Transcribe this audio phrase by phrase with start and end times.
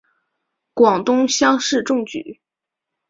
[0.73, 2.41] 广东乡试中举。